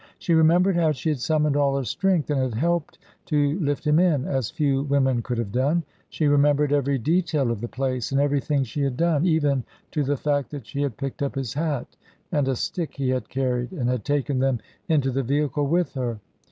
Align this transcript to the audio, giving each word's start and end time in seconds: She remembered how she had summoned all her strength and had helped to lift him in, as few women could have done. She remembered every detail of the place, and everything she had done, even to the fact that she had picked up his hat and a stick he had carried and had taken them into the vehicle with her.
She 0.17 0.33
remembered 0.33 0.75
how 0.77 0.93
she 0.93 1.09
had 1.09 1.19
summoned 1.19 1.55
all 1.55 1.77
her 1.77 1.83
strength 1.83 2.31
and 2.31 2.39
had 2.41 2.55
helped 2.55 2.97
to 3.27 3.59
lift 3.59 3.85
him 3.85 3.99
in, 3.99 4.25
as 4.25 4.49
few 4.49 4.81
women 4.81 5.21
could 5.21 5.37
have 5.37 5.51
done. 5.51 5.83
She 6.09 6.25
remembered 6.27 6.73
every 6.73 6.97
detail 6.97 7.51
of 7.51 7.61
the 7.61 7.67
place, 7.67 8.11
and 8.11 8.19
everything 8.19 8.63
she 8.63 8.81
had 8.81 8.97
done, 8.97 9.27
even 9.27 9.63
to 9.91 10.01
the 10.03 10.17
fact 10.17 10.49
that 10.49 10.65
she 10.65 10.81
had 10.81 10.97
picked 10.97 11.21
up 11.21 11.35
his 11.35 11.53
hat 11.53 11.97
and 12.31 12.47
a 12.47 12.55
stick 12.55 12.95
he 12.95 13.09
had 13.09 13.29
carried 13.29 13.73
and 13.73 13.91
had 13.91 14.03
taken 14.03 14.39
them 14.39 14.59
into 14.89 15.11
the 15.11 15.21
vehicle 15.21 15.67
with 15.67 15.93
her. 15.93 16.19